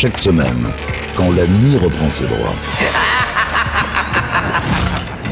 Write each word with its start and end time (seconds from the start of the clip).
Chaque 0.00 0.18
semaine, 0.18 0.68
quand 1.16 1.32
la 1.32 1.44
nuit 1.44 1.76
reprend 1.76 2.08
ses 2.12 2.22
droits. 2.22 2.54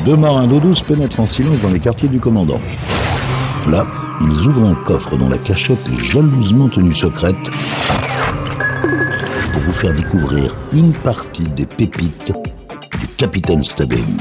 Deux 0.05 0.17
marins 0.17 0.49
d'eau 0.49 0.59
douce 0.59 0.83
pénètrent 0.83 1.21
en 1.21 1.27
silence 1.29 1.61
dans 1.61 1.69
les 1.69 1.79
quartiers 1.79 2.09
du 2.09 2.19
commandant. 2.19 2.61
Là, 3.71 3.87
ils 4.21 4.45
ouvrent 4.45 4.67
un 4.67 4.75
coffre 4.75 5.17
dont 5.17 5.29
la 5.29 5.39
cachette 5.39 5.89
est 5.89 6.05
jalousement 6.11 6.69
tenue 6.69 6.95
secrète 6.95 7.37
pour 9.53 9.63
vous 9.63 9.73
faire 9.73 9.95
découvrir 9.95 10.53
une 10.73 10.93
partie 10.93 11.47
des 11.47 11.67
pépites 11.67 12.33
du 13.01 13.07
Capitaine 13.17 13.63
Stubbing. 13.63 14.19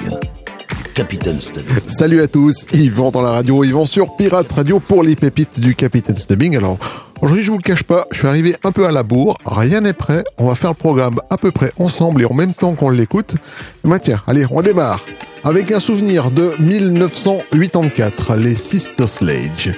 Capitaine 0.93 1.39
Stubbing. 1.39 1.73
Salut 1.88 2.21
à 2.21 2.27
tous, 2.27 2.68
Yvan 2.71 3.09
dans 3.09 3.23
la 3.23 3.32
radio, 3.32 3.64
Yvan 3.64 3.88
sur 3.88 4.16
Pirate 4.16 4.52
Radio 4.52 4.80
pour 4.80 5.02
les 5.02 5.16
pépites 5.16 5.59
du 5.59 5.73
Capitaine 5.73 6.20
Stubbing. 6.20 6.55
Alors, 6.55 6.77
aujourd'hui, 7.21 7.43
je 7.43 7.52
vous 7.52 7.57
le 7.57 7.63
cache 7.63 7.84
pas, 7.84 8.05
je 8.11 8.20
suis 8.20 8.27
arrivé 8.27 8.55
un 8.63 8.71
peu 8.71 8.86
à 8.86 8.91
la 8.91 9.04
bourre, 9.04 9.38
rien 9.45 9.82
n'est 9.82 9.93
prêt, 9.93 10.23
on 10.38 10.47
va 10.47 10.55
faire 10.55 10.71
le 10.71 10.75
programme 10.75 11.19
à 11.29 11.38
peu 11.38 11.51
près 11.51 11.71
ensemble 11.78 12.21
et 12.21 12.25
en 12.25 12.33
même 12.33 12.54
temps 12.54 12.74
qu'on 12.74 12.89
l'écoute. 12.89 13.36
Bah 13.83 14.00
tiens, 14.00 14.21
allez, 14.28 14.46
on 14.50 14.61
démarre 14.61 15.05
avec 15.43 15.71
un 15.71 15.79
souvenir 15.79 16.32
de 16.32 16.54
1984, 16.60 18.36
les 18.36 18.55
Sister 18.55 19.07
Sledge, 19.07 19.71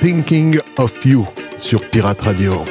Thinking 0.00 0.58
of 0.78 0.94
You 1.04 1.26
sur 1.60 1.80
Pirate 1.88 2.20
Radio. 2.22 2.64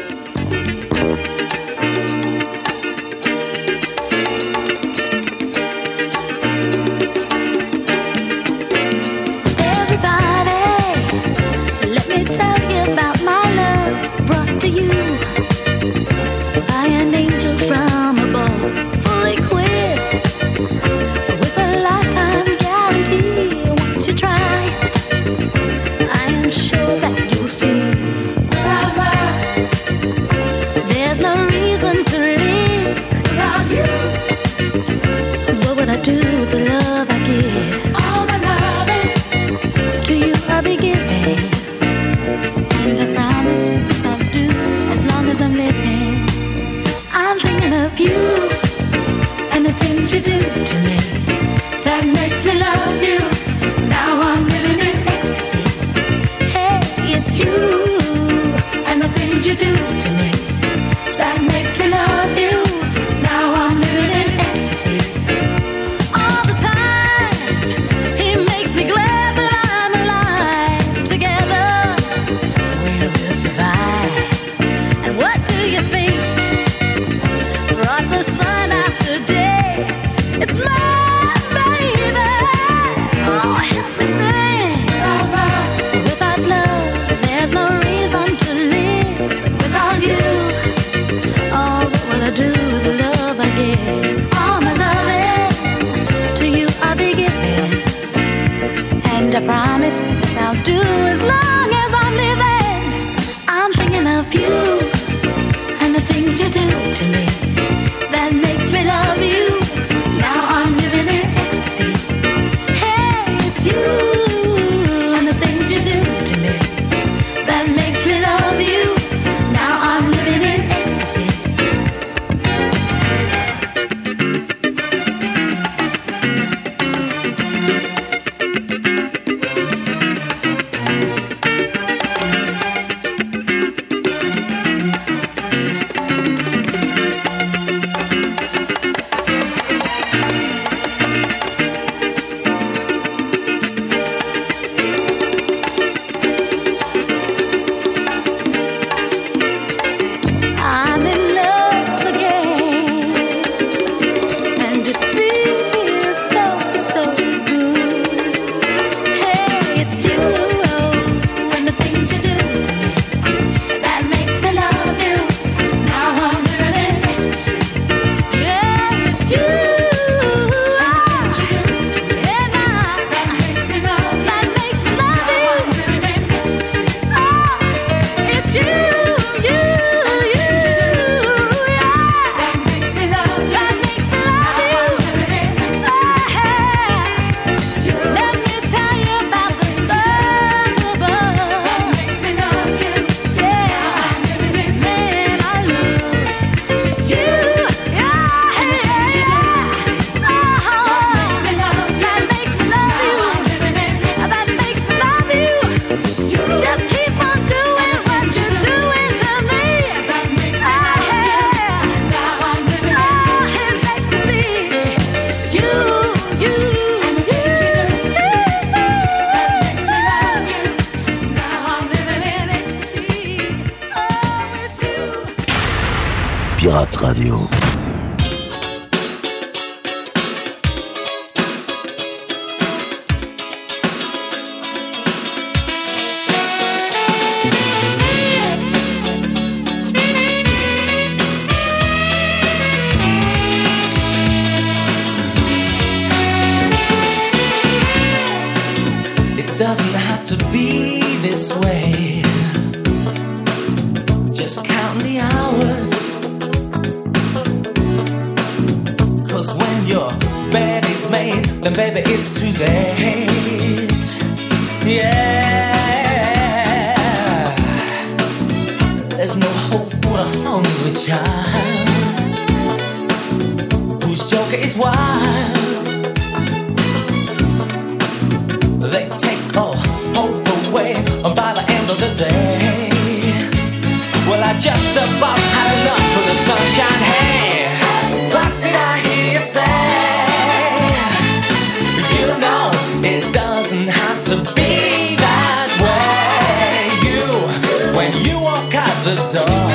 The 299.12 299.18
door, 299.36 299.72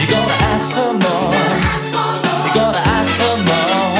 you 0.00 0.06
gotta 0.08 0.36
ask 0.52 0.72
for 0.72 0.92
more. 1.04 1.34
You 2.46 2.52
gotta 2.54 2.82
ask 2.96 3.10
for 3.18 3.36
more. 3.50 3.98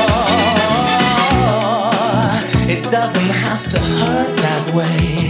It 2.70 2.82
doesn't 2.90 3.31
have 3.46 3.66
to 3.72 3.78
hurt 3.81 4.37
that 4.46 4.64
way. 4.76 5.28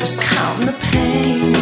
Just 0.00 0.20
count 0.22 0.60
the 0.68 0.72
pain. 0.90 1.52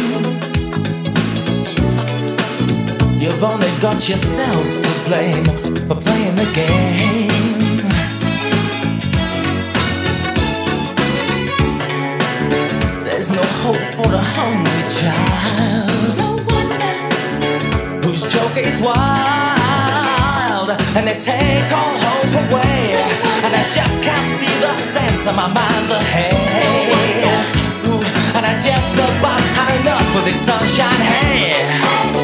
You've 3.19 3.43
only 3.43 3.71
got 3.81 4.07
yourselves 4.07 4.81
to 4.83 4.89
blame 5.07 5.45
for 5.87 5.95
playing 5.95 6.35
the 6.37 6.49
game. 6.53 7.32
There's 13.23 13.39
no 13.39 13.47
hope 13.63 13.79
for 13.95 14.09
the 14.11 14.19
hungry 14.19 14.83
child 14.99 16.11
whose 18.03 18.19
joke 18.27 18.57
is 18.59 18.75
wild, 18.83 20.67
and 20.91 21.07
they 21.07 21.15
take 21.15 21.71
all 21.71 21.95
hope 22.03 22.35
away, 22.51 22.99
and 23.47 23.55
I 23.55 23.63
just 23.71 24.03
can't 24.03 24.27
see 24.27 24.51
the 24.59 24.75
sense 24.75 25.25
of 25.25 25.37
my 25.37 25.47
mind's 25.47 25.91
ahead. 25.91 26.35
Ooh, 27.87 28.03
and 28.35 28.43
I 28.43 28.59
just 28.59 28.91
about 28.99 29.39
had 29.55 29.79
enough 29.79 30.03
of 30.19 30.25
this 30.25 30.43
sunshine. 30.43 30.99
Hey, 30.99 31.63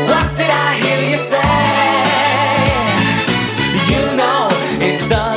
what 0.04 0.28
did 0.36 0.52
I 0.52 0.76
hear 0.84 1.00
you 1.12 1.16
say? 1.16 1.40
You 3.88 4.04
know 4.20 4.52
it 4.84 5.08
doesn't 5.08 5.29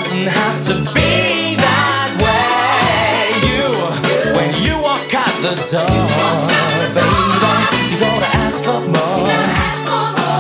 the 5.43 5.55
door, 5.57 6.47
baby, 6.95 7.19
you 7.91 7.99
gotta 7.99 8.37
ask 8.39 8.63
for 8.63 8.81
more 8.81 9.27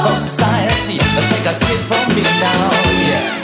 from 0.06 0.20
society. 0.20 0.98
Take 0.98 1.46
a 1.46 1.58
tip 1.58 1.78
from 1.90 2.08
me 2.14 2.22
now, 2.22 2.70
yeah. 3.08 3.41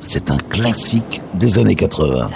C'est 0.00 0.30
un 0.30 0.38
classique 0.38 1.20
des 1.34 1.58
années 1.58 1.74
80. 1.74 2.30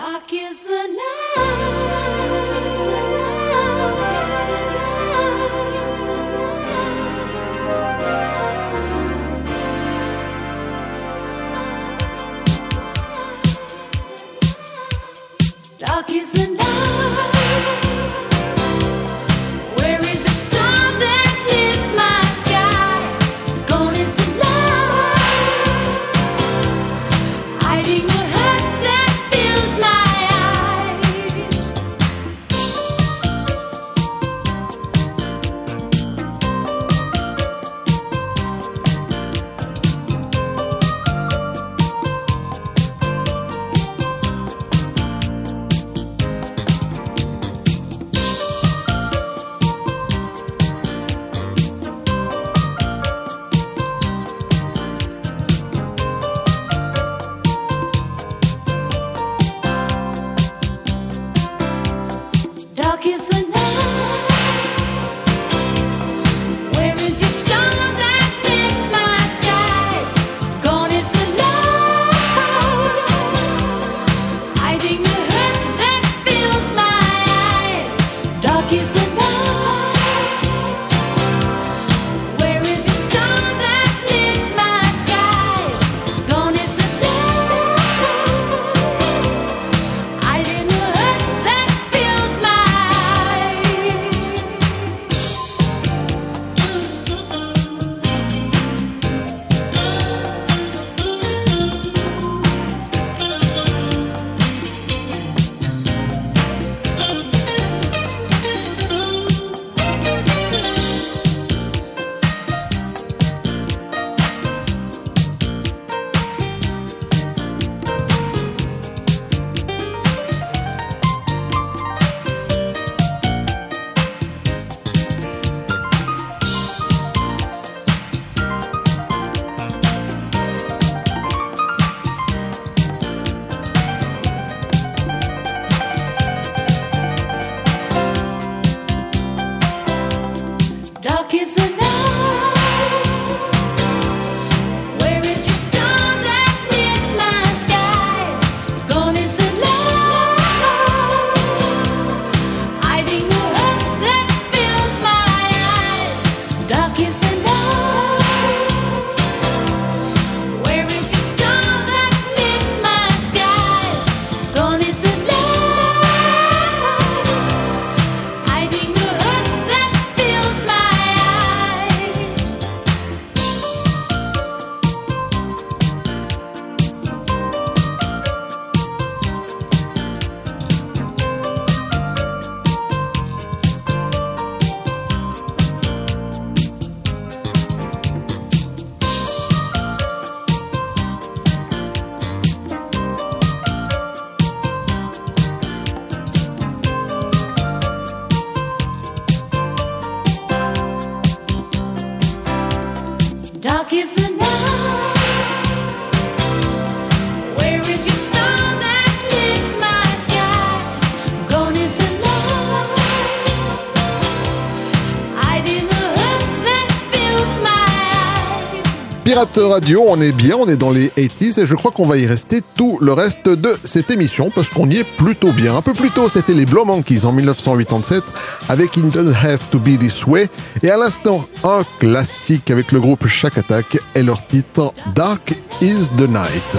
Radio, 219.37 220.03
on 220.09 220.19
est 220.23 220.33
bien, 220.33 220.57
on 220.59 220.67
est 220.67 220.79
dans 220.79 220.91
les 220.91 221.09
80s 221.09 221.61
et 221.61 221.67
je 221.67 221.75
crois 221.75 221.91
qu'on 221.91 222.07
va 222.07 222.17
y 222.17 222.27
rester 222.27 222.63
tout 222.75 222.97
le 223.03 223.13
reste 223.13 223.51
de 223.51 223.77
cette 223.85 224.11
émission 224.11 224.51
parce 224.55 224.71
qu'on 224.71 224.89
y 224.89 224.97
est 224.97 225.05
plutôt 225.05 225.53
bien. 225.53 225.77
Un 225.77 225.83
peu 225.83 225.93
plus 225.93 226.11
tôt, 226.11 226.31
c'était 226.31 226.55
les 226.55 226.65
Blow 226.65 226.87
Monkeys 226.87 227.27
en 227.27 227.33
1987 227.33 228.23
avec 228.71 228.97
It 228.97 229.11
Doesn't 229.11 229.35
Have 229.45 229.61
to 229.71 229.79
Be 229.79 229.99
This 229.99 230.27
Way 230.27 230.49
et 230.83 230.91
à 230.91 230.97
l'instant, 230.97 231.47
un 231.65 231.83
classique 231.99 232.71
avec 232.71 232.93
le 232.93 233.01
groupe 233.01 233.27
Shack 233.27 233.59
Attack 233.59 233.99
et 234.15 234.23
leur 234.23 234.43
titre 234.43 234.95
Dark 235.15 235.53
is 235.83 236.09
the 236.17 236.27
Night. 236.27 236.79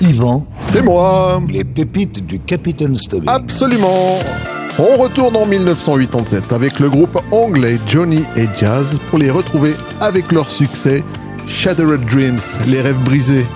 Yvan, 0.00 0.46
c'est 0.60 0.82
moi. 0.82 1.40
Les 1.48 1.64
pépites 1.64 2.24
du 2.24 2.38
Capitaine 2.38 2.96
Stubbing. 2.96 3.28
Absolument. 3.28 4.20
On 4.78 4.96
retourne 4.96 5.36
en 5.36 5.44
1987 5.44 6.52
avec 6.52 6.80
le 6.80 6.88
groupe 6.88 7.18
anglais 7.30 7.78
Johnny 7.86 8.24
et 8.36 8.46
Jazz 8.56 8.98
pour 9.10 9.18
les 9.18 9.30
retrouver 9.30 9.74
avec 10.00 10.32
leur 10.32 10.50
succès 10.50 11.04
Shattered 11.46 12.04
Dreams, 12.06 12.40
les 12.66 12.80
rêves 12.80 13.00
brisés. 13.00 13.46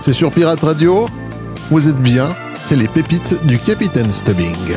C'est 0.00 0.12
sur 0.12 0.30
Pirate 0.30 0.60
Radio, 0.60 1.06
vous 1.70 1.88
êtes 1.88 2.00
bien, 2.00 2.28
c'est 2.62 2.76
les 2.76 2.88
pépites 2.88 3.46
du 3.46 3.58
Capitaine 3.58 4.10
Stubbing. 4.10 4.76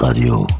Radio. 0.00 0.59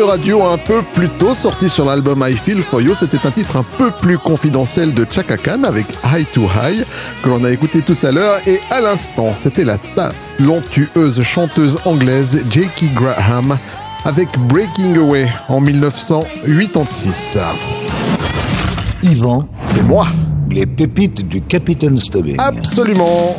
Radio 0.00 0.42
un 0.44 0.56
peu 0.56 0.82
plus 0.94 1.08
tôt, 1.10 1.34
sorti 1.34 1.68
sur 1.68 1.84
l'album 1.84 2.24
I 2.26 2.34
Feel 2.34 2.62
For 2.62 2.80
You, 2.80 2.94
c'était 2.94 3.26
un 3.26 3.30
titre 3.30 3.58
un 3.58 3.62
peu 3.62 3.90
plus 3.90 4.16
confidentiel 4.16 4.94
de 4.94 5.06
Chaka 5.08 5.36
Khan 5.36 5.64
avec 5.64 5.86
High 6.04 6.26
to 6.32 6.42
High 6.42 6.84
que 7.22 7.28
l'on 7.28 7.44
a 7.44 7.50
écouté 7.50 7.82
tout 7.82 7.98
à 8.02 8.10
l'heure 8.10 8.36
et 8.46 8.58
à 8.70 8.80
l'instant, 8.80 9.34
c'était 9.36 9.64
la 9.64 9.76
talentueuse 9.78 11.22
chanteuse 11.22 11.78
anglaise 11.84 12.42
Jakey 12.48 12.86
Graham 12.94 13.58
avec 14.04 14.28
Breaking 14.48 14.96
Away 14.96 15.30
en 15.48 15.60
1986. 15.60 17.38
Yvan, 19.02 19.46
c'est 19.64 19.82
moi. 19.82 20.06
Les 20.50 20.66
pépites 20.66 21.28
du 21.28 21.42
Capitaine 21.42 21.98
Stubbing. 21.98 22.36
Absolument. 22.38 23.36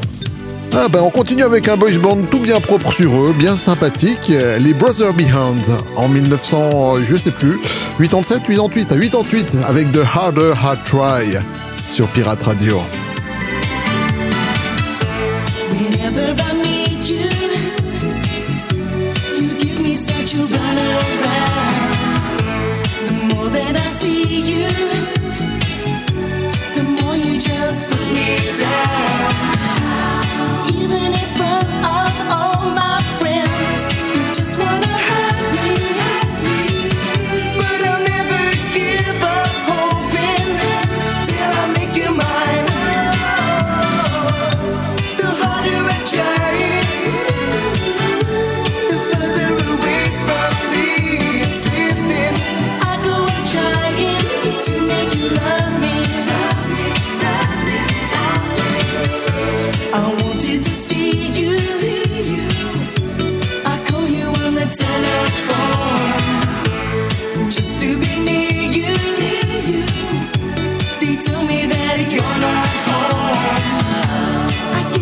Ah 0.75 0.87
ben 0.89 1.01
on 1.01 1.11
continue 1.11 1.43
avec 1.43 1.67
un 1.67 1.77
boys 1.77 1.99
band 2.01 2.17
tout 2.31 2.39
bien 2.39 2.59
propre 2.59 2.91
sur 2.91 3.11
eux, 3.13 3.33
bien 3.37 3.55
sympathique, 3.55 4.31
les 4.59 4.73
Brothers 4.73 5.13
Behind 5.13 5.63
en 5.95 6.07
1900, 6.07 6.95
euh, 6.97 7.03
je 7.07 7.15
sais 7.15 7.29
plus, 7.29 7.59
87, 7.99 8.41
88, 8.47 8.89
88 8.89 9.57
avec 9.67 9.91
The 9.91 9.99
Harder 10.15 10.53
Hard 10.59 10.79
Try 10.83 11.37
sur 11.87 12.07
Pirate 12.07 12.41
Radio. 12.41 12.81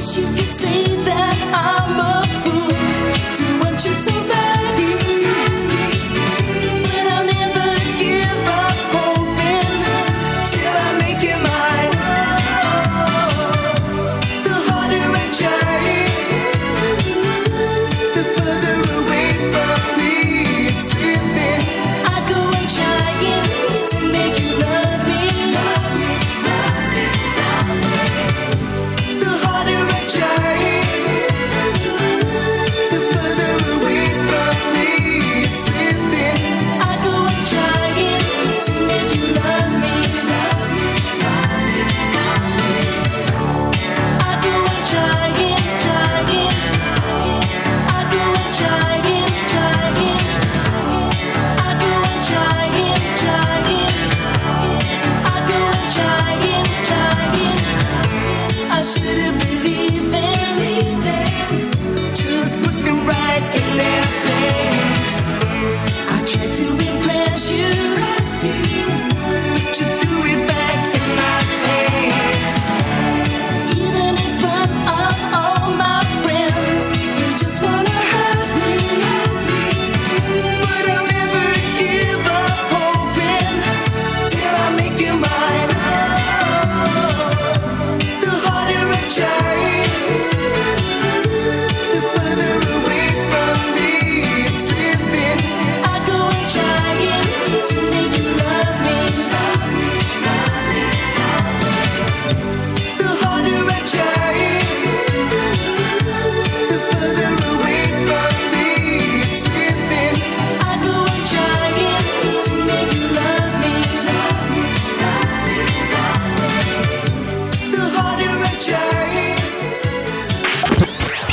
wish 0.02 0.18
you 0.18 0.26
could 0.36 0.51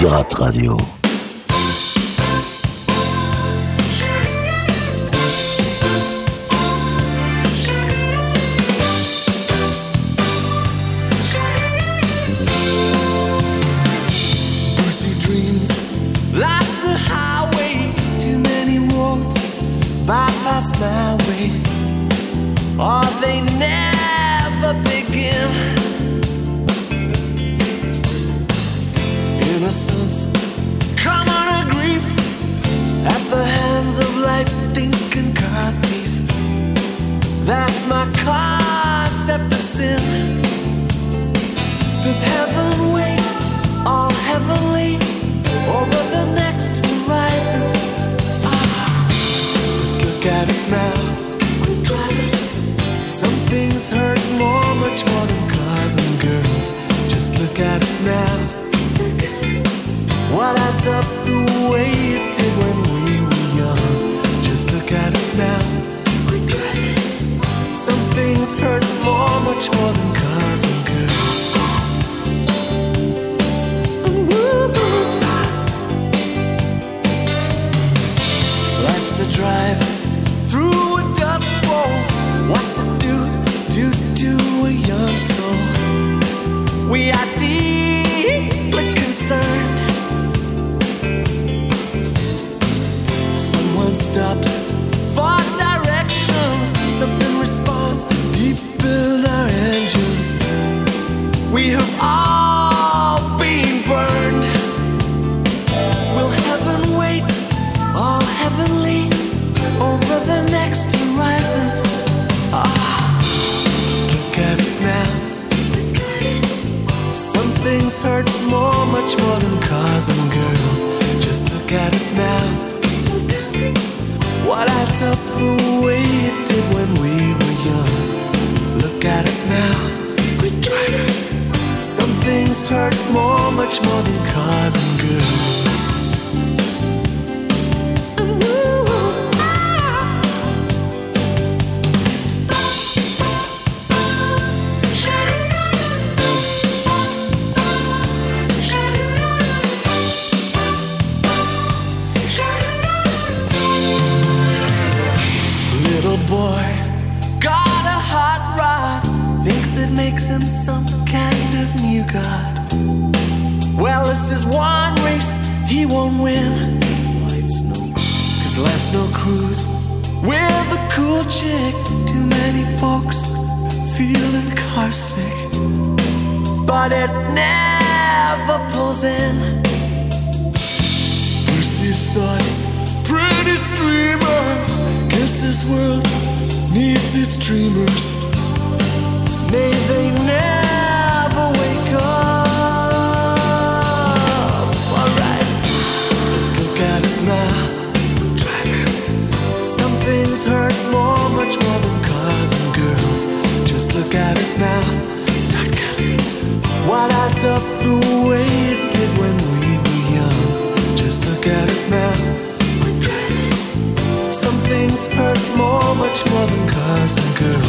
pirate 0.08 0.38
radio. 0.38 1.07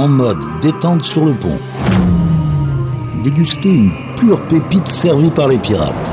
en 0.00 0.08
mode 0.08 0.38
détente 0.62 1.02
sur 1.02 1.26
le 1.26 1.34
pont. 1.34 1.58
Déguster 3.22 3.68
une 3.68 3.92
pure 4.16 4.40
pépite 4.44 4.88
servie 4.88 5.28
par 5.28 5.48
les 5.48 5.58
pirates. 5.58 6.12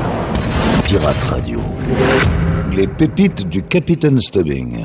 Pirate 0.84 1.22
Radio. 1.24 1.62
Les 2.76 2.86
pépites 2.86 3.48
du 3.48 3.62
Capitaine 3.62 4.20
Stubbing. 4.20 4.84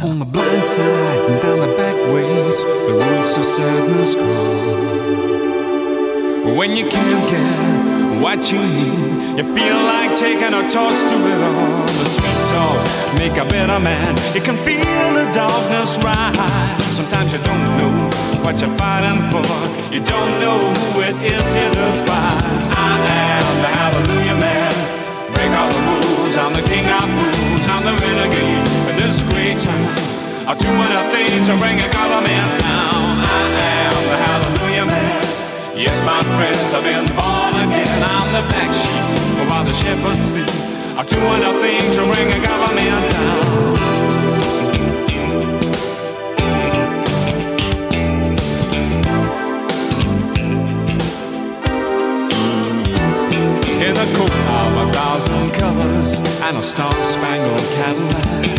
what 8.21 8.51
you 8.51 8.59
need. 8.59 9.37
You 9.37 9.45
feel 9.55 9.79
like 9.93 10.15
taking 10.15 10.53
a 10.53 10.63
torch 10.69 10.99
to 11.09 11.15
it 11.15 11.41
all. 11.41 11.85
The 11.85 12.07
sweet 12.09 12.41
talk 12.51 12.79
make 13.17 13.35
a 13.37 13.45
better 13.45 13.79
man. 13.79 14.15
You 14.35 14.41
can 14.41 14.57
feel 14.57 15.05
the 15.17 15.25
darkness 15.33 15.97
rise. 16.03 16.83
Sometimes 16.91 17.33
you 17.33 17.39
don't 17.43 17.65
know 17.79 17.93
what 18.43 18.59
you're 18.61 18.75
fighting 18.77 19.21
for. 19.31 19.45
You 19.93 20.01
don't 20.03 20.33
know 20.43 20.59
who 20.73 21.01
it 21.01 21.17
is 21.21 21.45
you 21.55 21.67
despise. 21.73 22.61
I 22.75 22.93
am 23.37 23.53
the 23.63 23.71
Hallelujah 23.77 24.37
Man. 24.37 24.73
Break 25.33 25.51
all 25.59 25.71
the 25.73 25.81
rules. 25.89 26.35
I'm 26.37 26.53
the 26.53 26.65
king 26.69 26.85
of 26.85 27.07
fools. 27.15 27.65
I'm 27.73 27.83
the 27.89 27.95
renegade 28.03 28.67
in 28.89 28.95
this 29.01 29.23
great 29.31 29.57
town. 29.59 29.87
I'll 30.47 30.59
do 30.59 30.67
enough 30.67 31.11
things 31.13 31.47
to 31.47 31.57
bring 31.57 31.79
a 31.79 31.89
color 31.89 32.21
man 32.21 32.47
down. 32.59 33.01
I 33.23 33.77
am. 33.77 33.82
Yes, 35.83 35.99
my 36.05 36.23
friends, 36.39 36.73
I've 36.73 36.81
been 36.81 37.05
born 37.07 37.59
again. 37.59 38.03
I'm 38.03 38.31
the 38.31 38.39
black 38.47 38.71
sheep 38.71 39.49
while 39.49 39.65
the 39.65 39.73
shepherds 39.73 40.23
sleep. 40.31 40.47
I'm 40.95 41.05
doing 41.05 41.43
a 41.43 41.51
thing 41.59 41.83
to 41.95 42.01
bring 42.07 42.31
a 42.31 42.39
government 42.39 43.11
down. 43.11 43.73
in 53.83 53.97
a 53.97 54.07
coat 54.15 54.31
of 54.31 54.71
a 54.77 54.93
thousand 54.93 55.51
colors 55.51 56.21
and 56.43 56.55
a 56.55 56.63
star-spangled 56.63 57.59
Cadillac. 57.75 58.53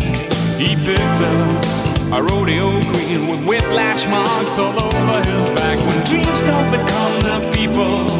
He 0.59 0.75
picked 0.75 1.21
up 1.21 1.84
a 2.13 2.21
rodeo 2.21 2.69
queen 2.91 3.27
with 3.29 3.41
whiplash 3.47 4.07
marks 4.07 4.57
all 4.59 4.77
over 4.77 5.17
his 5.25 5.49
back. 5.57 5.77
When 5.87 5.99
dreams 6.05 6.41
don't 6.45 6.69
become 6.69 7.13
the 7.25 7.37
people, 7.55 8.13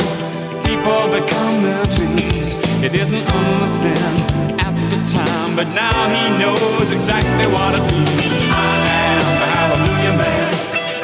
people 0.66 1.06
become 1.14 1.62
their 1.62 1.86
dreams. 1.94 2.58
He 2.82 2.90
didn't 2.90 3.26
understand 3.30 4.18
at 4.58 4.74
the 4.90 5.00
time, 5.06 5.56
but 5.56 5.68
now 5.74 5.94
he 6.10 6.24
knows 6.42 6.92
exactly 6.92 7.48
what 7.48 7.72
it 7.78 7.86
means. 7.94 8.42
I 8.50 8.74
am 9.14 9.26
the 9.42 9.48
Hallelujah 9.54 10.16
Man. 10.18 10.50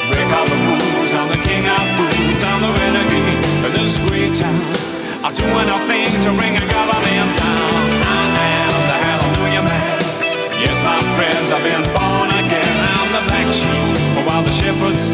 Break 0.09 0.29
all 0.33 0.47
the 0.49 0.57
rules. 0.57 1.11
I'm 1.13 1.29
the 1.29 1.41
king 1.45 1.65
of 1.69 1.83
fools. 1.97 2.41
I'm 2.43 2.59
the 2.65 2.71
renegade 2.81 3.65
of 3.65 3.71
this 3.77 3.99
great 4.09 4.33
town. 4.33 4.57
I'm 5.21 5.33
doing 5.37 5.69
a 5.69 5.79
thing 5.85 6.09
to 6.25 6.29
bring 6.33 6.57
a 6.57 6.65
government 6.65 7.29
down. 7.37 7.69
I 8.09 8.45
am 8.65 8.81
the 8.89 8.97
Hallelujah 9.05 9.63
Man. 9.69 10.01
Yes, 10.61 10.77
my 10.83 10.97
friends, 11.15 11.51
I've 11.51 11.63
been 11.63 11.85
born 11.93 12.30
the 14.51 14.57
shepherds. 14.59 15.05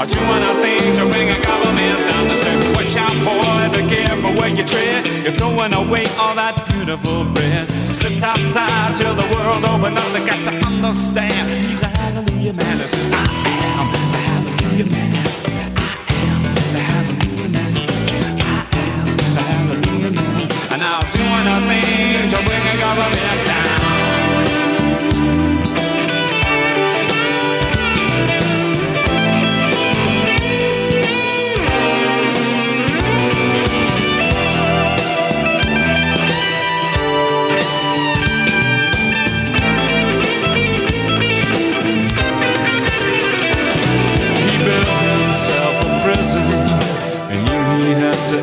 I'm 0.00 0.08
doing 0.08 0.42
a 0.42 0.52
thing 0.64 0.96
to 0.96 1.04
bring 1.12 1.28
a 1.28 1.38
government 1.44 1.98
down. 2.08 2.24
To 2.28 2.36
say, 2.36 2.56
watch 2.72 2.96
out, 2.96 3.16
boy, 3.24 3.68
be 3.76 3.82
careful 3.94 4.32
where 4.32 4.48
you 4.48 4.64
tread. 4.64 5.04
You're 5.24 5.32
throwing 5.32 5.74
away 5.74 6.06
all 6.18 6.34
that 6.34 6.56
beautiful 6.72 7.24
bread. 7.24 7.68
Slipped 7.70 8.22
outside 8.22 8.96
till 8.96 9.14
the 9.14 9.26
world 9.34 9.64
opened 9.64 9.98
up. 9.98 10.08
They 10.12 10.24
got 10.24 10.42
to 10.48 10.52
understand. 10.66 11.48
He's 11.68 11.82
a 11.82 11.88
Hallelujah 11.88 12.54
Man. 12.54 12.76
I 13.12 13.28
am 13.68 13.86
the 13.92 14.20
Hallelujah 14.28 14.88
Man. 14.90 15.12
I 15.12 16.16
am 16.32 16.42
the 16.72 16.80
Hallelujah 16.80 17.48
Man. 17.52 17.72
I 18.16 19.44
am 19.52 19.64
the 19.68 19.76
Hallelujah 19.76 20.12
Man. 20.16 20.48
And 20.72 20.80
now 20.80 21.00
doing 21.12 21.46
a 21.46 21.58
thing 21.68 22.28
to 22.32 22.38
bring 22.40 22.64
a 22.72 22.74
government 22.80 23.51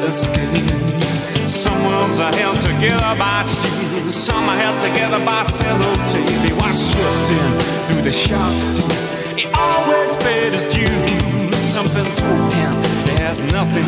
to. 0.09 1.47
Some 1.47 1.77
worlds 1.85 2.19
are 2.19 2.33
held 2.33 2.59
together 2.61 3.13
by 3.17 3.43
steel, 3.45 4.09
some 4.09 4.49
are 4.49 4.57
held 4.57 4.79
together 4.79 5.23
by 5.23 5.43
sellotape. 5.45 6.41
He 6.45 6.53
was 6.53 6.75
stripped 6.77 7.29
in 7.29 7.51
through 7.85 8.03
the 8.03 8.11
shark's 8.11 8.77
teeth. 8.77 9.37
He 9.37 9.45
always 9.53 10.15
paid 10.17 10.53
his 10.53 10.67
dues. 10.67 11.55
Something 11.57 12.05
told 12.17 12.53
him 12.53 12.73
he 13.05 13.13
had 13.21 13.37
nothing, 13.53 13.85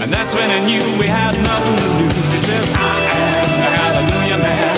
and 0.00 0.08
that's 0.14 0.34
when 0.34 0.48
he 0.48 0.60
knew 0.66 0.84
we 0.98 1.06
had 1.06 1.34
nothing 1.34 1.76
to 1.76 1.88
lose. 1.98 2.30
He 2.30 2.38
says, 2.38 2.66
"I 2.78 2.94
am 3.18 3.50
the 3.62 3.70
Hallelujah 3.82 4.38
Man." 4.38 4.74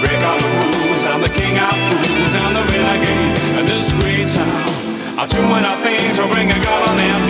Break 0.00 0.20
all 0.24 0.38
the 0.40 0.50
rules, 0.56 1.04
I'm 1.04 1.20
the 1.20 1.28
king 1.28 1.58
of 1.58 1.76
fools, 1.88 2.34
I'm 2.34 2.52
the 2.56 2.64
renegade 2.72 3.60
of 3.60 3.64
this 3.66 3.92
great 4.00 4.28
town. 4.32 4.64
I'm 5.20 5.28
doing 5.28 5.64
a 5.72 5.74
thing 5.84 6.04
to 6.16 6.24
bring 6.32 6.48
a 6.50 6.58
government. 6.64 7.27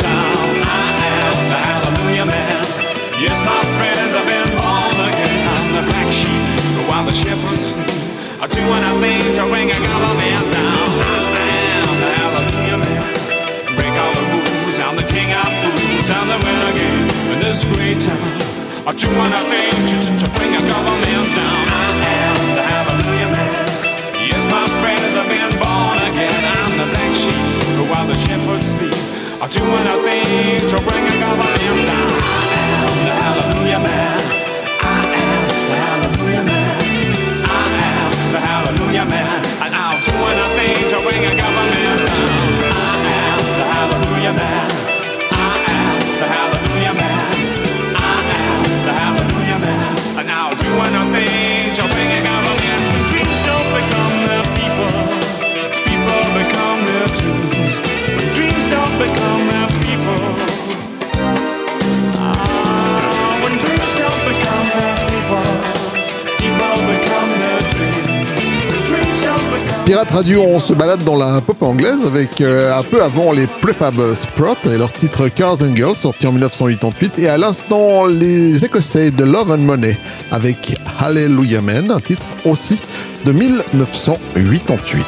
Radio, 70.18 70.42
on 70.42 70.58
se 70.58 70.72
balade 70.72 71.04
dans 71.04 71.14
la 71.14 71.40
pop 71.40 71.62
anglaise 71.62 72.04
avec 72.04 72.40
euh, 72.40 72.76
un 72.76 72.82
peu 72.82 73.04
avant 73.04 73.30
les 73.30 73.46
Prefab 73.46 73.94
Sprout 74.16 74.58
et 74.66 74.76
leur 74.76 74.92
titre 74.92 75.28
Cars 75.28 75.62
and 75.62 75.76
Girls 75.76 75.94
sorti 75.94 76.26
en 76.26 76.32
1988 76.32 77.20
et 77.20 77.28
à 77.28 77.38
l'instant 77.38 78.04
les 78.04 78.64
Écossais 78.64 79.12
de 79.12 79.22
Love 79.22 79.52
and 79.52 79.58
Money 79.58 79.96
avec 80.32 80.76
Hallelujah 80.98 81.60
Man, 81.60 81.92
un 81.92 82.00
titre 82.00 82.26
aussi 82.44 82.80
de 83.26 83.30
1988. 83.30 85.04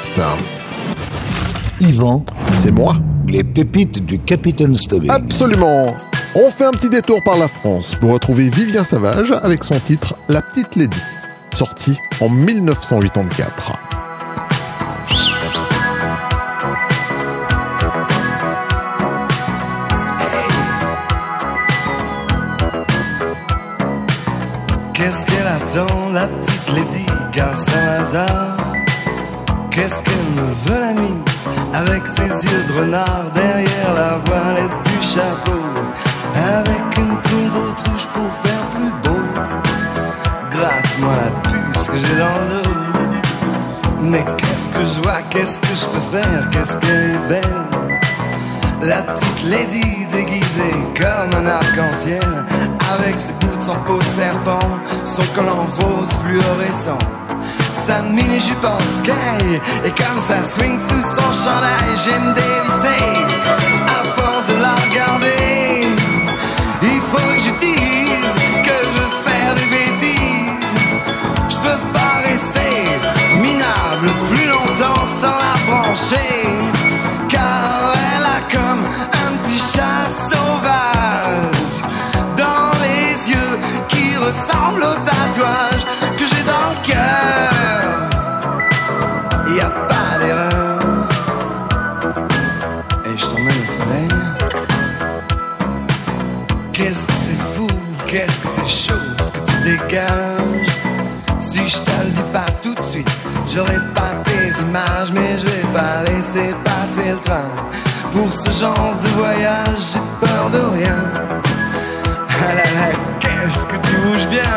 Yvan, 1.81 2.25
C'est 2.53 2.71
moi. 2.71 2.95
les 3.27 3.43
pépites 3.43 4.07
du 4.07 4.21
Capitaine 4.21 4.77
Stubbing. 4.77 5.11
Absolument. 5.11 5.97
On 6.37 6.49
fait 6.51 6.67
un 6.67 6.71
petit 6.71 6.89
détour 6.89 7.19
par 7.25 7.37
la 7.37 7.49
France 7.49 7.97
pour 8.01 8.13
retrouver 8.13 8.49
Vivien 8.49 8.85
Savage 8.85 9.33
avec 9.43 9.65
son 9.65 9.81
titre 9.81 10.15
La 10.29 10.41
Petite 10.41 10.77
Lady, 10.77 11.03
sorti 11.53 11.99
en 12.21 12.29
1984. 12.29 13.73
Qu'est-ce 29.71 30.03
qu'elle 30.03 30.31
me 30.35 30.53
veut 30.65 30.81
la 30.81 31.01
mise, 31.01 31.47
avec 31.73 32.05
ses 32.09 32.45
yeux 32.45 32.65
de 32.67 32.81
renard 32.81 33.31
derrière 33.33 33.95
la 33.95 34.19
voilette 34.25 34.77
du 34.85 35.01
chapeau? 35.01 35.61
Avec 36.35 36.99
une 36.99 37.17
plume 37.19 37.51
d'autruche 37.51 38.07
pour 38.09 38.33
faire 38.43 38.65
plus 38.75 38.91
beau. 39.05 39.21
Gratte-moi 40.51 41.13
la 41.23 41.51
puce 41.51 41.89
que 41.89 41.99
j'ai 41.99 42.17
dans 42.17 42.39
le 42.49 42.63
dos. 42.65 42.71
Mais 44.01 44.25
qu'est-ce 44.25 44.77
que 44.77 44.85
je 44.85 45.01
vois, 45.03 45.23
qu'est-ce 45.31 45.61
que 45.61 45.69
je 45.69 45.87
peux 45.87 46.19
faire, 46.19 46.51
qu'est-ce 46.51 46.79
qu'elle 46.79 47.15
est 47.15 47.29
belle? 47.29 47.63
La 48.83 49.03
petite 49.03 49.45
lady 49.45 50.05
déguisée 50.11 50.75
comme 50.97 51.45
un 51.45 51.47
arc-en-ciel. 51.47 52.45
Avec 52.93 53.17
ses 53.21 53.33
boots 53.35 53.69
en 53.69 53.77
peau 53.85 54.01
serpent 54.17 54.59
Son 55.05 55.23
collant 55.33 55.69
rose 55.79 56.09
fluorescent 56.25 56.99
sa 57.91 58.03
mini-jupe 58.03 58.65
en 58.65 58.79
Et 59.85 59.93
comme 60.01 60.21
ça. 60.29 60.39
Swing 60.53 60.79
sous 60.89 61.05
son 61.17 61.31
chandail 61.43 61.91
J'ai 62.03 62.19
me 62.27 62.33
dévisser. 62.41 63.03
À 63.97 64.01
force 64.17 64.47
de 64.53 64.57
la 64.67 64.75
regarder 64.85 65.89
Il 66.83 67.01
faut 67.11 67.29
que 67.35 67.41
j'utilise 67.45 68.35
que 68.67 68.77
je 68.87 68.93
veux 68.99 69.13
faire 69.27 69.53
des 69.59 69.69
bêtises. 69.77 70.69
Je 71.53 71.59
peux 71.65 71.81
pas 71.97 72.15
rester 72.31 72.73
minable 73.47 74.09
plus 74.31 74.47
longtemps 74.55 75.05
sans 75.21 75.37
la 75.45 75.55
brancher. 75.69 76.37
Car 77.29 77.95
elle 78.13 78.27
a 78.39 78.41
comme 78.55 78.85
un 79.25 79.33
petit 79.43 79.63
chat 79.73 80.03
sauvage. 80.31 80.90
Pour 108.13 108.33
ce 108.33 108.51
genre 108.51 108.97
de 109.01 109.09
voyage, 109.09 109.93
j'ai 109.93 110.27
peur 110.27 110.51
de 110.51 110.77
rien. 110.77 110.99
Ah 112.29 112.55
là 112.57 112.65
là, 112.65 112.99
qu'est-ce 113.21 113.65
que 113.67 113.77
tu 113.87 113.97
bouges 113.99 114.29
bien? 114.29 114.57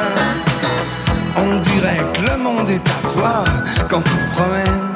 On 1.37 1.59
dirait 1.59 2.03
que 2.13 2.21
le 2.31 2.37
monde 2.43 2.69
est 2.69 2.87
à 2.89 3.09
toi 3.09 3.43
quand 3.89 4.01
tu 4.01 4.09
te 4.09 4.31
promènes. 4.35 4.89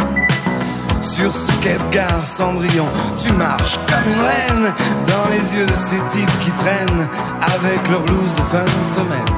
Sur 1.01 1.31
ce 1.31 1.51
quai 1.61 1.73
de 1.73 1.93
gare 1.93 2.25
Cendrillon, 2.25 2.87
tu 3.23 3.31
marches 3.33 3.77
comme 3.87 4.11
une 4.11 4.21
reine 4.21 4.73
dans 5.07 5.29
les 5.31 5.55
yeux 5.55 5.65
de 5.65 5.73
ces 5.73 6.17
types 6.17 6.39
qui 6.43 6.51
traînent 6.51 7.07
avec 7.41 7.89
leur 7.91 8.01
blouse 8.01 8.35
de 8.35 8.41
fin 8.41 8.63
de 8.63 8.85
semaine. 8.95 9.33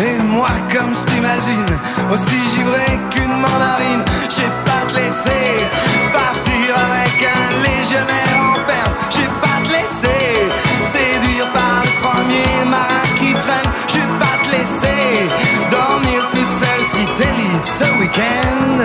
Et 0.00 0.20
moi, 0.22 0.48
comme 0.72 0.94
je 0.94 1.12
t'imagine, 1.12 1.78
aussi 2.10 2.56
givré 2.56 2.98
qu'une 3.10 3.36
mandarine, 3.40 4.04
j'ai 4.30 4.50
pas 4.64 4.82
te 4.88 4.94
laisser 4.94 5.66
partir 6.12 6.47
avec 6.70 7.16
un 7.22 7.48
légionnaire 7.66 8.36
en 8.40 8.54
perme. 8.66 8.94
J'ai 9.10 9.28
pas 9.40 9.58
te 9.64 9.70
laisser 9.72 10.48
séduire 10.92 11.50
par 11.52 11.82
le 11.82 11.90
premier 12.02 12.64
marin 12.68 13.06
qui 13.18 13.32
traîne. 13.32 13.70
J'ai 13.88 14.08
pas 14.20 14.36
te 14.44 14.50
laisser 14.50 15.28
dormir 15.70 16.20
toute 16.30 16.54
seule 16.62 16.84
si 16.92 17.04
t'es 17.16 17.32
libre 17.40 17.66
ce 17.78 18.00
week-end. 18.00 18.76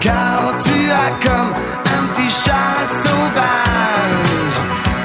Car 0.00 0.54
tu 0.64 0.90
as 0.90 1.12
comme 1.26 1.52
un 1.96 2.02
petit 2.14 2.30
chat 2.30 2.80
sauvage 3.04 4.56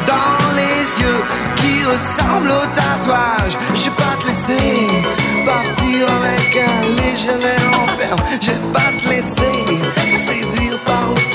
dans 0.07 0.55
les 0.55 1.03
yeux 1.03 1.23
qui 1.57 1.83
ressemblent 1.83 2.51
au 2.51 2.65
tatouage. 2.73 3.57
J'ai 3.75 3.91
pas 3.91 4.15
te 4.21 4.27
laisser 4.27 4.87
partir 5.45 6.07
avec 6.21 6.57
un 6.69 7.01
légionnaire 7.01 7.71
en 7.73 7.87
ferme. 7.97 8.23
J'ai 8.39 8.59
pas 8.71 8.91
te 9.01 9.09
laisser 9.09 9.56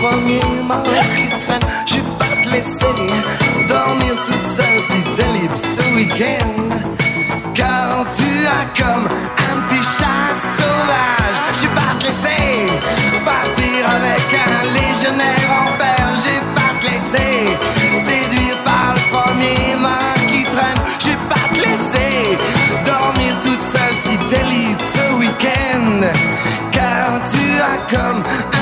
premier 0.02 0.40
marin 0.66 1.06
qui 1.16 1.28
traîne. 1.44 1.66
J'ai 1.86 2.02
pas 2.18 2.34
te 2.42 2.48
laisser 2.50 3.06
dormir 3.68 4.14
toute 4.26 4.46
seule 4.56 4.80
si 4.90 4.98
t'es 5.14 5.30
libre 5.38 5.56
ce 5.56 5.94
week-end. 5.94 6.58
Car 7.54 8.04
tu 8.16 8.30
as 8.56 8.66
comme 8.80 9.06
un 9.06 9.56
petit 9.68 9.84
chat 9.96 10.30
sauvage. 10.58 11.38
J'ai 11.60 11.68
pas 11.78 11.92
te 11.98 12.04
laisser 12.06 12.66
partir 13.24 13.78
avec 13.98 14.24
un 14.48 14.56
légionnaire 14.78 15.48
en 15.62 15.70
perle. 15.82 16.16
J'ai 16.24 16.40
pas 16.56 16.72
te 16.80 16.84
laisser 16.90 17.34
séduire 18.06 18.58
par 18.64 18.94
le 18.96 19.02
premier 19.16 19.76
marin 19.80 20.20
qui 20.26 20.42
traîne. 20.42 20.80
J'ai 20.98 21.18
pas 21.32 21.46
te 21.54 21.60
laisser 21.66 22.38
dormir 22.84 23.32
toute 23.44 23.64
seule 23.74 23.96
si 24.04 24.14
t'es 24.28 24.44
libre 24.54 24.84
ce 24.96 25.14
week-end. 25.20 25.94
Car 26.72 27.20
tu 27.30 27.44
as 27.70 27.78
comme 27.94 28.22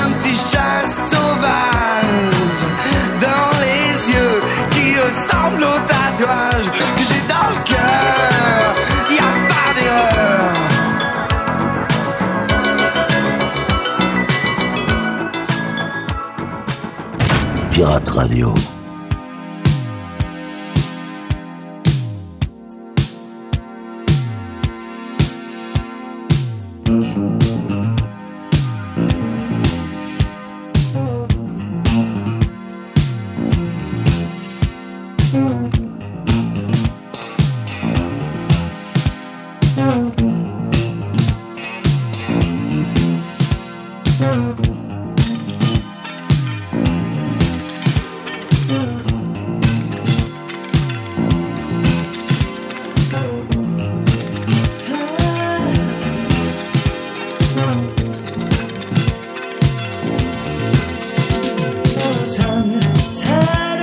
Radio. 18.11 18.70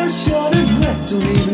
Short 0.08 0.54
of 0.54 0.80
breath, 0.80 1.10
don't 1.10 1.22
even 1.22 1.47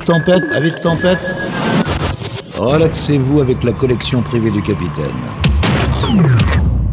de 0.00 0.04
tempête, 0.04 0.44
avis 0.54 0.72
de 0.72 0.78
tempête. 0.78 1.18
Relaxez-vous 2.58 3.40
avec 3.40 3.62
la 3.64 3.72
collection 3.72 4.22
privée 4.22 4.50
du 4.50 4.62
capitaine. 4.62 5.04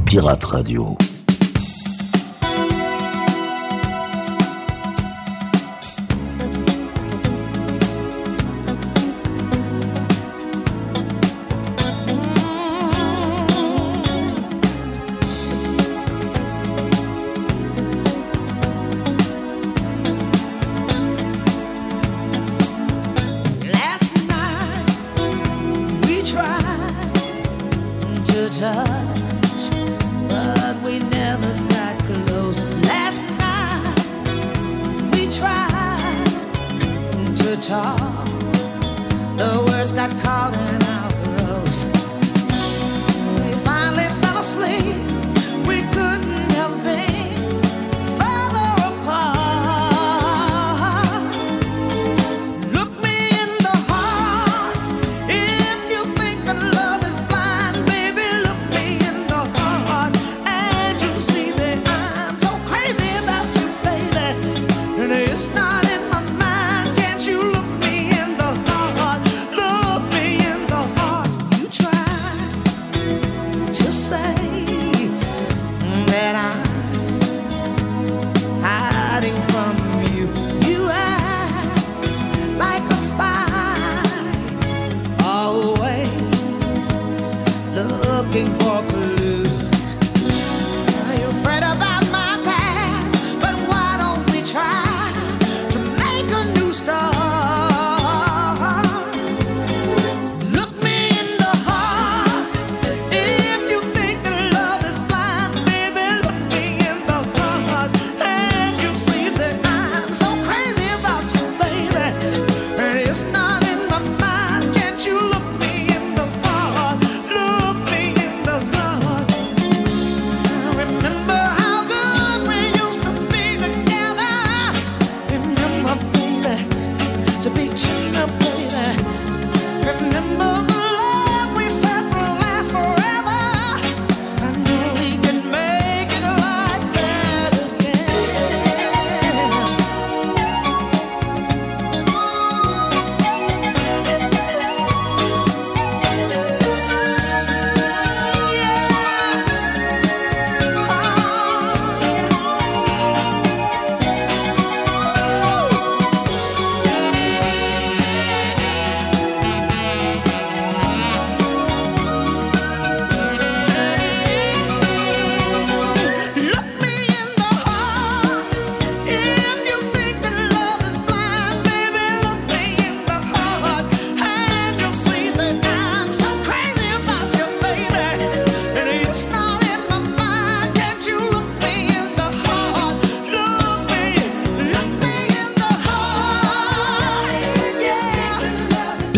Pirate 0.05 0.43
Radio. 0.45 0.97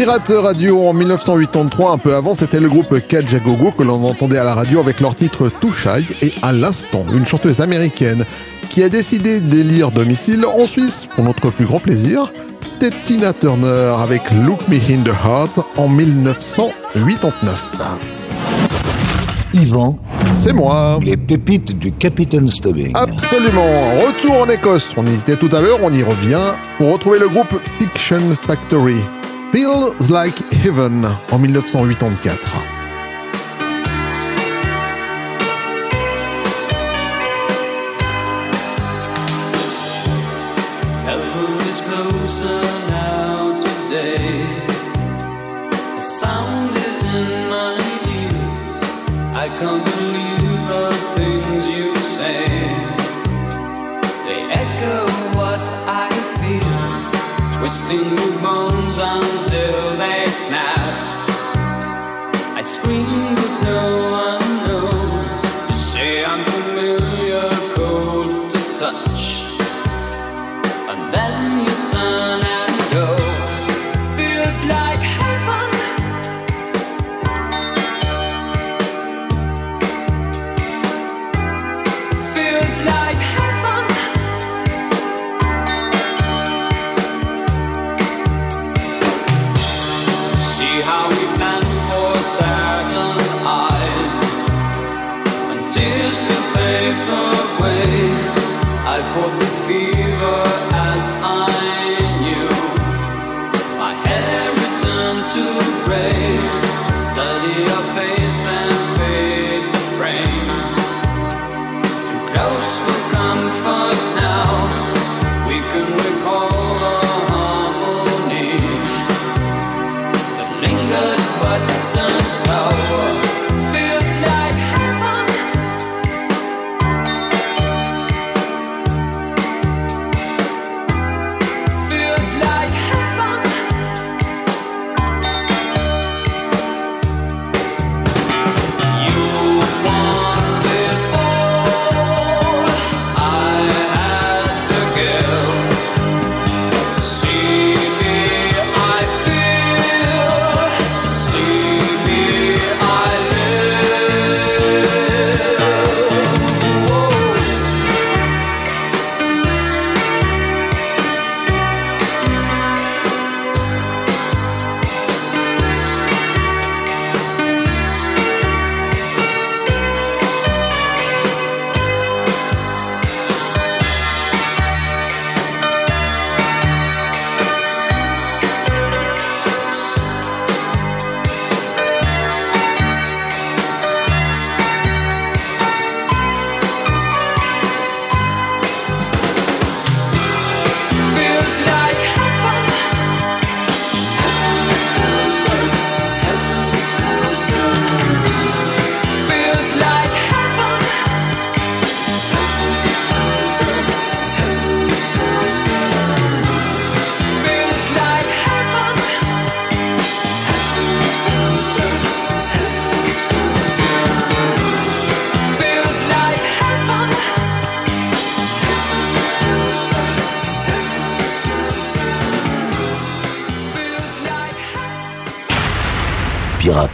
Pirate 0.09 0.33
Radio 0.41 0.87
en 0.87 0.93
1983, 0.93 1.91
un 1.91 1.99
peu 1.99 2.15
avant, 2.15 2.33
c'était 2.33 2.59
le 2.59 2.67
groupe 2.67 2.99
Kajagogo 3.07 3.69
que 3.69 3.83
l'on 3.83 4.03
entendait 4.05 4.39
à 4.39 4.43
la 4.43 4.55
radio 4.55 4.79
avec 4.79 5.01
leur 5.01 5.13
titre 5.13 5.49
Too 5.49 5.71
Shy 5.71 6.03
et 6.23 6.31
à 6.41 6.51
l'instant, 6.51 7.05
une 7.13 7.27
chanteuse 7.27 7.61
américaine 7.61 8.25
qui 8.71 8.81
a 8.81 8.89
décidé 8.89 9.39
d'élire 9.39 9.91
domicile 9.91 10.47
en 10.47 10.65
Suisse 10.65 11.07
pour 11.13 11.25
notre 11.25 11.51
plus 11.51 11.65
grand 11.65 11.79
plaisir. 11.79 12.31
C'était 12.71 12.89
Tina 12.89 13.33
Turner 13.33 13.93
avec 13.99 14.23
Look 14.47 14.67
Me 14.67 14.77
in 14.77 15.03
the 15.03 15.13
Heart 15.23 15.59
en 15.77 15.87
1989. 15.87 17.71
Yvan, 19.53 19.99
c'est 20.31 20.53
moi. 20.53 20.97
Les 21.03 21.17
pépites 21.17 21.77
du 21.77 21.91
Capitaine 21.91 22.49
Stubbing. 22.49 22.93
Absolument. 22.95 23.99
Retour 24.07 24.41
en 24.41 24.49
Écosse. 24.49 24.91
On 24.97 25.05
y 25.05 25.13
était 25.13 25.35
tout 25.35 25.55
à 25.55 25.61
l'heure, 25.61 25.77
on 25.83 25.93
y 25.93 26.01
revient 26.01 26.51
pour 26.79 26.93
retrouver 26.93 27.19
le 27.19 27.29
groupe 27.29 27.53
Fiction 27.77 28.21
Factory. 28.47 29.03
Feels 29.51 30.09
Like 30.09 30.43
Heaven 30.55 31.03
en 31.31 31.41
1984. 31.41 32.78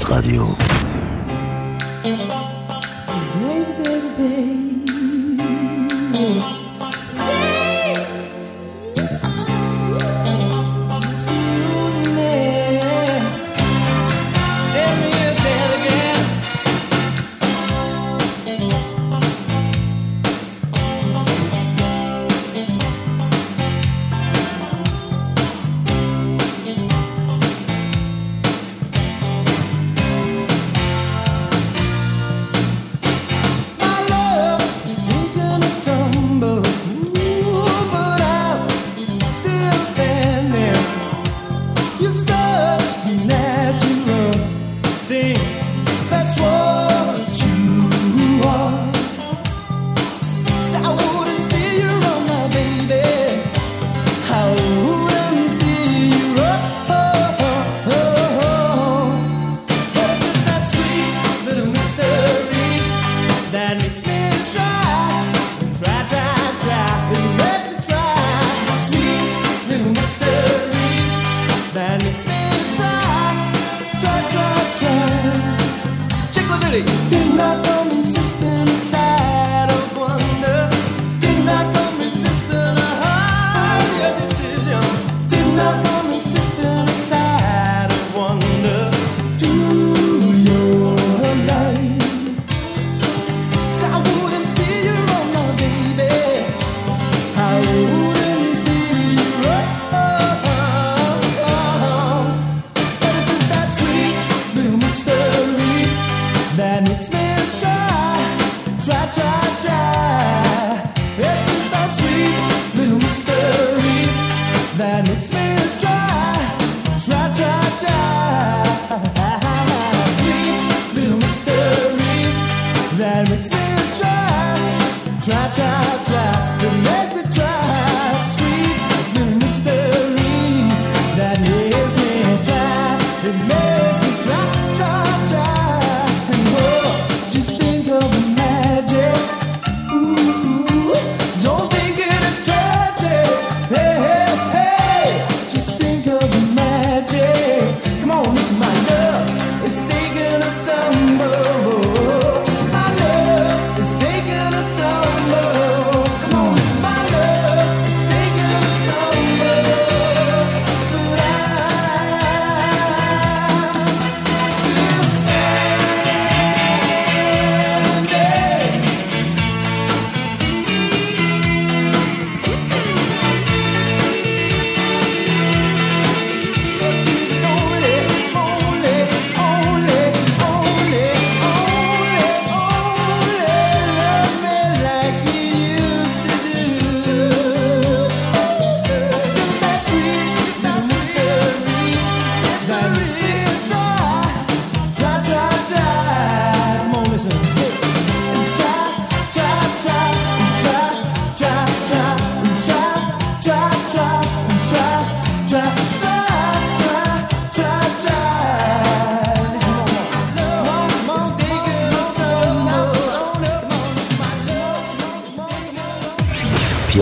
Radio. 0.04 0.75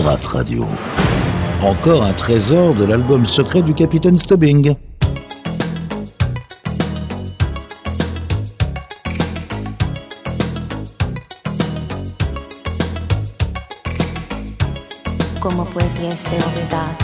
Pirate 0.04 0.26
Radio. 0.26 0.66
Encore 1.62 2.02
un 2.02 2.12
trésor 2.12 2.74
de 2.74 2.84
l'album 2.84 3.24
secret 3.24 3.62
du 3.62 3.72
capitaine 3.72 4.18
Stubbing. 4.18 4.76
¿Cómo 15.40 15.64
puede 15.64 16.14
ser 16.14 16.38
olvidado? 16.52 17.03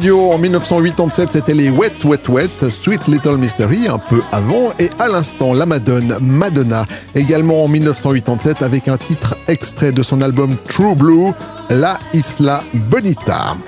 Radio 0.00 0.32
en 0.32 0.38
1987, 0.38 1.32
c'était 1.32 1.52
les 1.52 1.68
Wet 1.68 1.92
Wet 2.06 2.26
Wet, 2.30 2.70
Sweet 2.70 3.06
Little 3.06 3.36
Mystery 3.36 3.86
un 3.86 3.98
peu 3.98 4.22
avant 4.32 4.70
et 4.78 4.88
à 4.98 5.08
l'instant 5.08 5.52
la 5.52 5.66
Madone, 5.66 6.16
Madonna, 6.22 6.86
également 7.14 7.64
en 7.64 7.68
1987 7.68 8.62
avec 8.62 8.88
un 8.88 8.96
titre 8.96 9.36
extrait 9.46 9.92
de 9.92 10.02
son 10.02 10.22
album 10.22 10.56
True 10.68 10.94
Blue, 10.94 11.32
La 11.68 11.98
Isla 12.14 12.62
Bonita. 12.72 13.58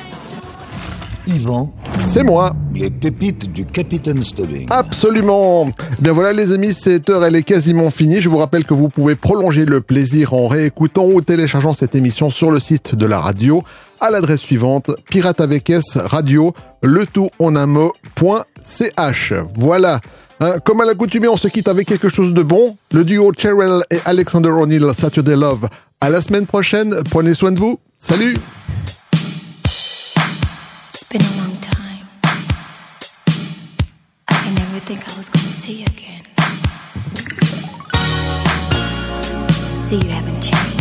Yvan, 1.26 1.70
C'est 1.99 2.24
moi 2.24 2.51
les 2.83 2.91
pépites 2.91 3.53
du 3.53 3.64
Capitaine 3.64 4.24
Stubbing. 4.24 4.66
Absolument. 4.68 5.70
Bien 6.01 6.11
voilà 6.11 6.33
les 6.33 6.53
amis, 6.53 6.74
cette 6.74 7.09
heure 7.11 7.24
elle 7.24 7.37
est 7.37 7.45
quasiment 7.45 7.91
finie. 7.91 8.20
Je 8.20 8.28
vous 8.28 8.39
rappelle 8.39 8.64
que 8.64 8.74
vous 8.74 8.89
pouvez 8.89 9.14
prolonger 9.14 9.64
le 9.64 9.80
plaisir 9.80 10.35
en 10.35 10.49
réécoutant 10.49 11.05
ou 11.07 11.20
téléchargeant 11.20 11.74
cette 11.74 11.95
émission 11.95 12.33
sur 12.33 12.51
le 12.51 12.59
site 12.59 12.97
de 12.97 13.07
la 13.07 13.20
radio 13.20 13.62
à 14.01 14.11
l'adresse 14.11 14.41
suivante 14.41 14.91
pirate 15.09 15.41
avec 15.41 15.70
S 15.70 15.97
radio 15.97 16.55
le 16.83 17.07
tout 17.07 17.30
en 17.39 17.55
un 17.55 17.66
mot 17.66 17.93
point 18.16 18.45
ch. 18.61 19.33
Voilà. 19.55 20.01
Hein, 20.41 20.57
comme 20.64 20.80
à 20.80 20.85
l'accoutumée, 20.85 21.28
on 21.28 21.37
se 21.37 21.47
quitte 21.47 21.68
avec 21.68 21.87
quelque 21.87 22.09
chose 22.09 22.35
de 22.35 22.43
bon. 22.43 22.76
Le 22.93 23.05
duo 23.05 23.33
Cheryl 23.37 23.85
et 23.93 23.99
Alexander 24.05 24.49
O'Neill, 24.49 24.91
Saturday 24.93 25.37
Love. 25.37 25.68
À 26.01 26.11
la 26.11 26.20
semaine 26.20 26.47
prochaine. 26.47 26.97
Prenez 27.11 27.35
soin 27.35 27.53
de 27.53 27.61
vous. 27.61 27.78
Salut. 27.97 28.37
Think 34.85 35.09
I 35.09 35.16
was 35.16 35.28
to 35.45 35.53
see 35.53 35.74
you 35.74 35.87
again. 35.87 36.24
See, 39.87 39.97
you 39.97 40.09
haven't 40.11 40.43
changed. 40.43 40.72